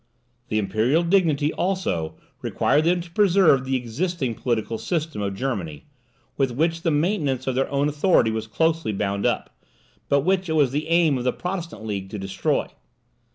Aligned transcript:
The 0.47 0.57
imperial 0.57 1.03
dignity, 1.03 1.53
also, 1.53 2.15
required 2.41 2.85
them 2.85 3.01
to 3.01 3.11
preserve 3.11 3.65
the 3.65 3.75
existing 3.75 4.33
political 4.33 4.79
system 4.79 5.21
of 5.21 5.35
Germany, 5.35 5.85
with 6.37 6.49
which 6.49 6.81
the 6.81 6.89
maintenance 6.89 7.45
of 7.45 7.53
their 7.53 7.69
own 7.69 7.87
authority 7.87 8.31
was 8.31 8.47
closely 8.47 8.93
bound 8.93 9.27
up, 9.27 9.55
but 10.09 10.21
which 10.21 10.49
it 10.49 10.53
was 10.53 10.71
the 10.71 10.87
aim 10.87 11.19
of 11.19 11.23
the 11.23 11.31
Protestant 11.31 11.85
League 11.85 12.09
to 12.09 12.17
destroy. 12.17 12.69